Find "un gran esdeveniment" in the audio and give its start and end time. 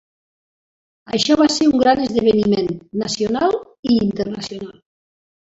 1.73-2.71